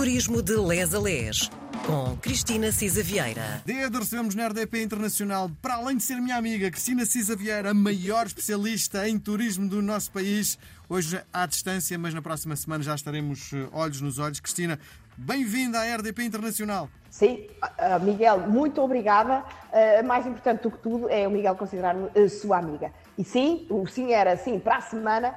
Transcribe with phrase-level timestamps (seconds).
[0.00, 1.50] Turismo de Les a Les,
[1.86, 3.60] com Cristina Cisa Vieira.
[3.66, 7.72] Dia de recebemos na RDP Internacional, para além de ser minha amiga, Cristina Cisa Vieira,
[7.72, 10.58] a maior especialista em turismo do nosso país.
[10.88, 14.40] Hoje à distância, mas na próxima semana já estaremos eh, olhos nos olhos.
[14.40, 14.80] Cristina,
[15.18, 16.88] bem-vinda à RDP Internacional.
[17.10, 19.44] Sim, uh, Miguel, muito obrigada.
[19.70, 22.90] Uh, mais importante do que tudo é o Miguel considerar-me uh, sua amiga.
[23.18, 25.34] E sim, o sim era sim, para a semana,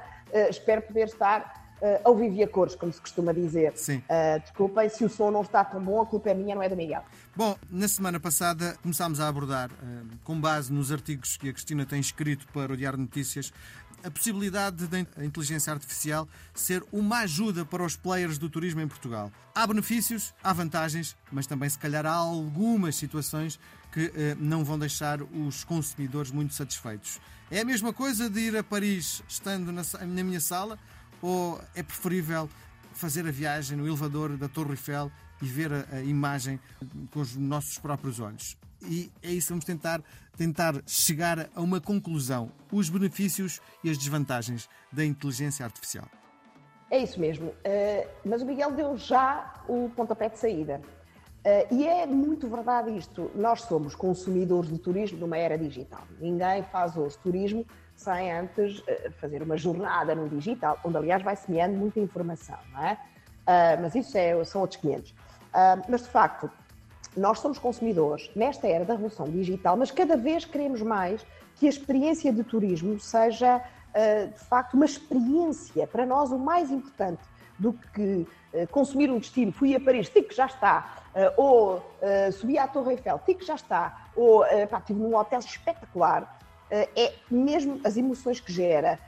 [0.48, 3.72] espero poder estar uh, ao vivo e a cores, como se costuma dizer.
[3.76, 3.98] Sim.
[3.98, 6.68] Uh, desculpem, se o som não está tão bom, a culpa é minha, não é
[6.68, 7.02] do Miguel.
[7.36, 11.84] Bom, na semana passada começámos a abordar, uh, com base nos artigos que a Cristina
[11.84, 13.52] tem escrito para o Diário de Notícias,
[14.04, 19.32] a possibilidade da inteligência artificial ser uma ajuda para os players do turismo em Portugal.
[19.54, 23.58] Há benefícios, há vantagens, mas também, se calhar, há algumas situações
[23.90, 27.18] que eh, não vão deixar os consumidores muito satisfeitos.
[27.50, 30.78] É a mesma coisa de ir a Paris estando na, na minha sala
[31.24, 32.50] ou é preferível
[32.92, 35.10] fazer a viagem no elevador da Torre Eiffel
[35.40, 36.60] e ver a, a imagem
[37.10, 38.58] com os nossos próprios olhos?
[38.82, 40.02] E é isso vamos tentar,
[40.36, 46.04] tentar chegar a uma conclusão: os benefícios e as desvantagens da inteligência artificial.
[46.90, 47.48] É isso mesmo.
[47.48, 50.82] Uh, mas o Miguel deu já o pontapé de saída.
[51.38, 53.30] Uh, e é muito verdade isto.
[53.34, 56.02] Nós somos consumidores de turismo numa era digital.
[56.20, 57.66] Ninguém faz hoje turismo
[57.96, 62.84] sem antes uh, fazer uma jornada no digital, onde, aliás, vai semeando muita informação, não
[62.84, 62.92] é?
[62.94, 65.14] Uh, mas isso é, são outros 500.
[65.88, 66.50] mas, de facto,
[67.16, 71.24] nós somos consumidores nesta era da revolução digital, mas cada vez queremos mais
[71.56, 73.62] que a experiência de turismo seja,
[74.32, 75.86] de facto, uma experiência.
[75.86, 77.22] Para nós, o mais importante
[77.56, 78.26] do que
[78.72, 82.92] consumir um destino, fui a Paris, tic, já está, uh, ou uh, subi à Torre
[82.92, 86.38] Eiffel, tic, já está, ou uh, pá, estive num hotel espetacular,
[86.70, 88.98] é mesmo as emoções que gera.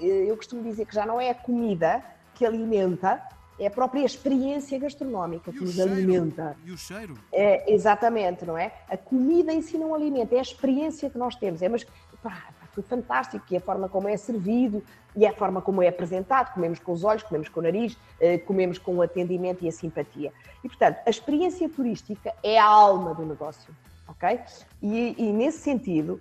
[0.00, 2.02] eu costumo dizer que já não é a comida
[2.34, 3.20] que alimenta,
[3.58, 6.56] é a própria experiência gastronómica que nos cheiro, alimenta.
[6.64, 7.18] E o cheiro?
[7.32, 8.72] É, exatamente, não é?
[8.88, 11.60] A comida em si não alimenta, é a experiência que nós temos.
[11.60, 11.84] É, mas
[12.22, 14.82] pá, foi fantástico, e a forma como é servido,
[15.16, 18.38] e a forma como é apresentado, comemos com os olhos, comemos com o nariz, eh,
[18.38, 20.32] comemos com o atendimento e a simpatia.
[20.62, 23.74] E, portanto, a experiência turística é a alma do negócio,
[24.06, 24.38] ok?
[24.80, 26.20] E, e nesse sentido,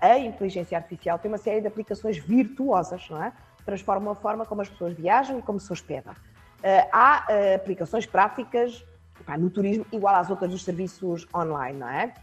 [0.00, 3.32] a, inteligência artificial tem uma série de aplicações virtuosas, não é?
[3.64, 6.12] Transforma a forma como as pessoas viajam e como se hospedam.
[6.12, 8.84] Uh, há uh, aplicações práticas
[9.38, 12.14] no turismo igual às outras dos serviços online, não é?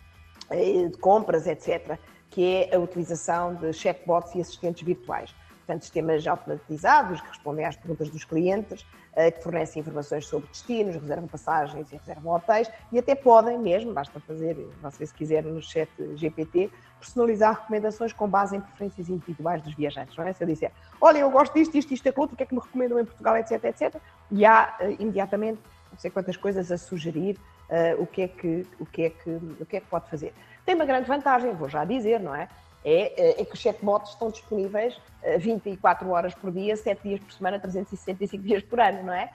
[0.90, 1.98] De compras, etc
[2.34, 5.34] que é a utilização de chatbots e assistentes virtuais.
[5.66, 8.86] Portanto, sistemas automatizados que respondem às perguntas dos clientes,
[9.16, 13.94] eh, que fornecem informações sobre destinos, reservam passagens e reservam hotéis e até podem mesmo,
[13.94, 16.70] basta fazer, vocês se quiserem no chat GPT,
[17.00, 20.18] personalizar recomendações com base em preferências individuais dos viajantes.
[20.18, 20.34] Não é?
[20.34, 22.62] Se eu disser, olha, eu gosto disto, isto, isto, aquilo, o que é que me
[22.62, 23.96] recomendam em Portugal, etc, etc,
[24.30, 25.60] e há uh, imediatamente
[25.92, 27.38] não sei quantas coisas a sugerir
[27.70, 30.34] uh, o, que é que, o, que é que, o que é que pode fazer.
[30.66, 32.50] Tem uma grande vantagem, vou já dizer, não é?
[32.86, 35.00] É, é que os chatbots estão disponíveis
[35.40, 39.32] 24 eh, horas por dia, 7 dias por semana, 365 dias por ano, não é?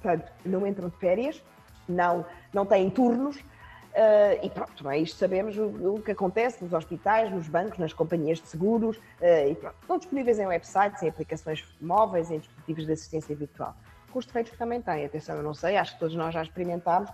[0.00, 1.42] Portanto, não entram de férias,
[1.88, 4.98] não, não têm turnos, uh, e pronto, não é?
[4.98, 9.50] Isto sabemos o, o, que acontece nos hospitais, nos bancos, nas companhias de seguros, uh,
[9.50, 9.76] e pronto.
[9.80, 13.74] Estão disponíveis em websites, em aplicações móveis, em dispositivos de assistência virtual.
[14.12, 16.42] Com os defeitos que também têm, atenção, eu não sei, acho que todos nós já
[16.42, 17.10] experimentámos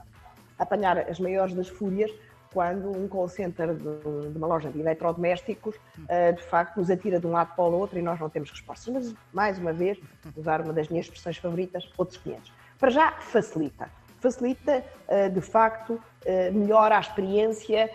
[0.58, 2.10] apanhar as maiores das fúrias
[2.54, 7.18] quando um call center de, de uma loja de eletrodomésticos uh, de facto nos atira
[7.18, 8.94] de um lado para o outro e nós não temos respostas.
[8.94, 9.98] Mas, mais uma vez,
[10.36, 12.52] usar uma das minhas expressões favoritas, outros clientes.
[12.78, 13.90] Para já, facilita.
[14.20, 17.90] Facilita, uh, de facto, uh, melhora a experiência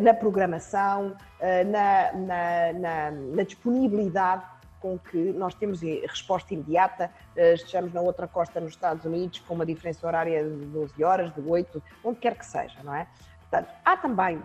[0.00, 4.42] na programação, na, na, na, na disponibilidade
[4.80, 9.66] com que nós temos resposta imediata, estejamos na outra costa nos Estados Unidos com uma
[9.66, 13.06] diferença horária de 12 horas, de 8, onde quer que seja, não é?
[13.50, 14.42] Portanto, há também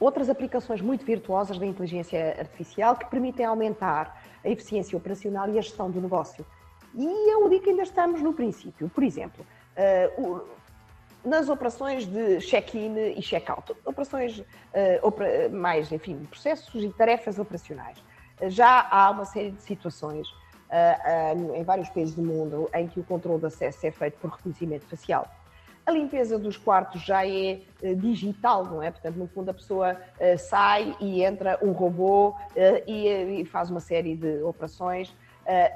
[0.00, 5.62] outras aplicações muito virtuosas da inteligência artificial que permitem aumentar a eficiência operacional e a
[5.62, 6.44] gestão do negócio.
[6.94, 8.88] E eu digo que ainda estamos no princípio.
[8.88, 10.48] Por exemplo, uh,
[11.24, 18.02] nas operações de check-in e check-out, operações uh, mais, enfim, processos e tarefas operacionais.
[18.48, 23.04] Já há uma série de situações uh, em vários países do mundo em que o
[23.04, 25.28] controle de acesso é feito por reconhecimento facial.
[25.90, 28.92] A limpeza dos quartos já é uh, digital, não é?
[28.92, 32.36] Portanto, no fundo, a pessoa uh, sai e entra um robô uh,
[32.86, 35.12] e, faz uma série de operações.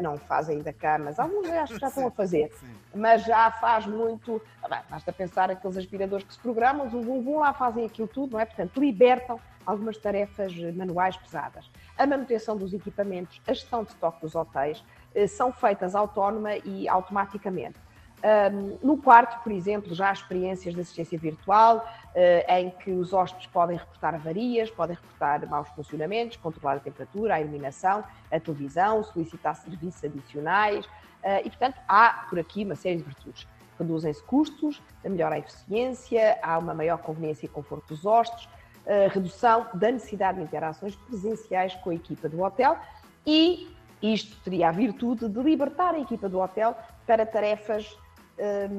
[0.01, 2.53] não faz ainda cá, mas alguns acho que já estão a fazer.
[2.95, 4.41] Mas já faz muito.
[4.63, 8.41] Ah, basta pensar aqueles aspiradores que se programam, vão, vão lá, fazem aquilo tudo, não
[8.41, 8.45] é?
[8.45, 11.69] Portanto, libertam algumas tarefas manuais pesadas.
[11.99, 14.85] A manutenção dos equipamentos, a gestão de estoque dos hotéis
[15.29, 17.84] são feitas autónoma e automaticamente.
[18.25, 23.13] Um, no quarto, por exemplo, já há experiências de assistência virtual uh, em que os
[23.13, 29.05] hóspedes podem reportar avarias, podem reportar maus funcionamentos, controlar a temperatura, a iluminação, a televisão,
[29.05, 33.47] solicitar serviços adicionais uh, e, portanto, há por aqui uma série de virtudes.
[33.79, 39.67] Reduzem-se custos, melhora a eficiência, há uma maior conveniência e conforto dos hóspedes, uh, redução
[39.75, 42.79] da necessidade de interações presenciais com a equipa do hotel
[43.27, 43.69] e
[44.01, 46.75] isto teria a virtude de libertar a equipa do hotel
[47.07, 47.99] para tarefas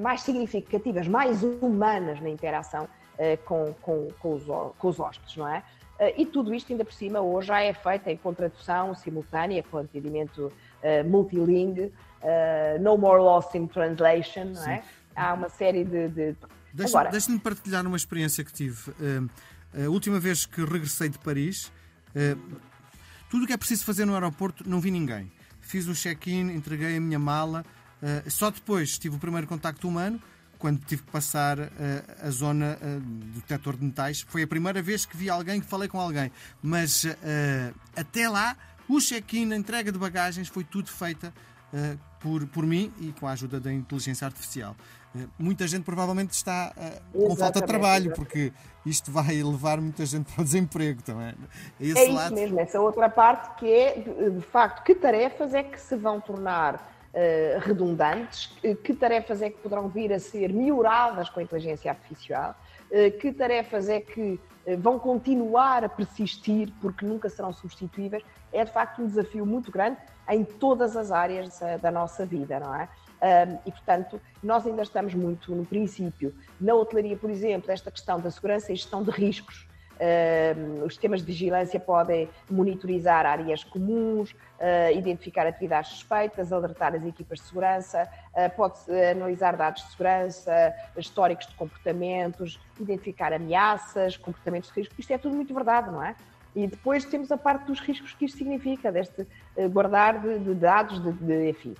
[0.01, 4.43] mais significativas, mais humanas na interação uh, com, com, com, os,
[4.77, 5.63] com os hóspedes, não é?
[5.99, 9.77] Uh, e tudo isto, ainda por cima, hoje já é feito em contradução simultânea, com
[9.77, 10.51] atendimento
[11.07, 11.91] multilingue,
[12.79, 14.83] no more loss in translation, não é?
[15.15, 16.09] Há uma série de.
[16.09, 16.35] de...
[16.71, 18.93] Deixa-me deixa partilhar uma experiência que tive.
[19.73, 21.71] a última vez que regressei de Paris,
[23.31, 25.31] tudo o que é preciso fazer no aeroporto, não vi ninguém.
[25.59, 27.65] Fiz o check-in, entreguei a minha mala,
[28.01, 30.21] Uh, só depois tive o primeiro contacto humano,
[30.59, 31.69] quando tive que passar uh,
[32.21, 34.21] a zona uh, do detector de metais.
[34.21, 36.31] Foi a primeira vez que vi alguém, que falei com alguém.
[36.61, 37.05] Mas
[37.95, 38.55] até lá,
[38.87, 41.33] o check-in, a entrega de bagagens, foi tudo feita
[42.19, 44.75] por, por mim e com a ajuda da inteligência artificial.
[45.37, 46.73] muita gente provavelmente está
[47.11, 48.15] com falta de trabalho, exatamente.
[48.15, 48.53] porque
[48.85, 51.35] isto vai levar muita gente para o desemprego também.
[51.79, 52.35] Esse é isso lado...
[52.35, 53.99] mesmo, essa outra parte que é,
[54.29, 58.47] de facto, que tarefas é que se vão tornar uh, redundantes,
[58.83, 62.55] que tarefas é que poderão vir a ser melhoradas com a inteligência artificial,
[62.91, 68.63] uh, que tarefas é que uh, vão continuar a persistir porque nunca serão substituíveis, é
[68.65, 69.97] de facto um desafio muito grande
[70.29, 72.89] em todas as áreas da, nossa vida, não é?
[73.63, 76.33] E, portanto, nós ainda estamos muito no princípio.
[76.59, 79.67] Na hotelaria, por exemplo, esta questão da segurança e gestão de riscos
[80.85, 87.39] os sistemas de vigilância podem monitorizar áreas comuns, uh, identificar atividades suspeitas, alertar as equipas
[87.39, 88.75] de segurança, uh, pode
[89.11, 94.95] analisar dados de segurança, históricos de comportamentos, identificar ameaças, comportamentos de risco.
[94.97, 96.15] Isto é tudo muito verdade, não é?
[96.55, 99.27] E depois temos a parte dos riscos que isto significa, deste
[99.57, 101.75] eh, guardar de, de dados, de, de, enfim.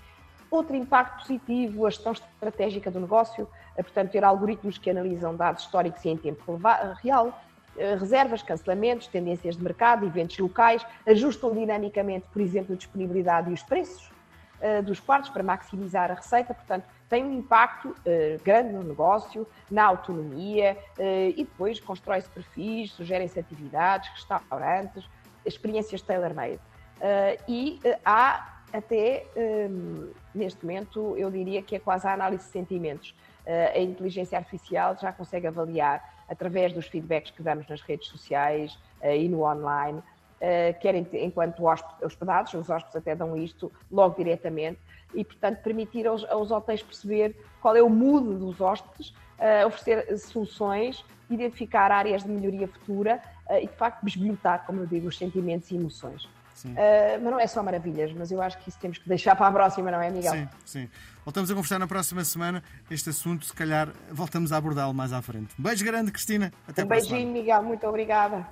[0.51, 6.03] Outro impacto positivo, a gestão estratégica do negócio, portanto, ter algoritmos que analisam dados históricos
[6.03, 6.59] e em tempo
[7.01, 7.41] real,
[7.99, 13.63] reservas, cancelamentos, tendências de mercado, eventos locais, ajustam dinamicamente, por exemplo, a disponibilidade e os
[13.63, 14.09] preços
[14.59, 19.47] uh, dos quartos para maximizar a receita, portanto, tem um impacto uh, grande no negócio,
[19.69, 25.07] na autonomia e depois constrói-se perfis, sugerem-se atividades, restaurantes,
[25.45, 26.59] experiências tailor-made.
[27.47, 29.25] e há até,
[30.33, 33.15] neste momento, eu diria que é quase a análise de sentimentos.
[33.45, 39.09] a inteligência artificial já consegue avaliar através dos feedbacks que damos nas redes sociais uh,
[39.09, 41.63] e no online, uh, quer enquanto
[42.01, 44.79] hospedados, os hóspedes até dão isto logo diretamente,
[45.13, 50.17] e portanto permitir aos, aos hotéis perceber qual é o mood dos hóspedes, uh, oferecer
[50.17, 53.19] soluções, identificar áreas de melhoria futura
[53.61, 56.27] e de facto bisbilhotar, como eu digo, os sentimentos e emoções.
[56.63, 59.47] Uh, mas não é só maravilhas, mas eu acho que isso temos que deixar para
[59.47, 60.31] a próxima, não é, Miguel?
[60.31, 60.89] Sim, sim.
[61.25, 62.63] Voltamos a conversar na próxima semana.
[62.89, 65.55] Este assunto, se calhar, voltamos a abordá-lo mais à frente.
[65.59, 66.53] Um beijo grande, Cristina.
[66.67, 67.63] Até um beijinho, Miguel.
[67.63, 68.47] Muito obrigada.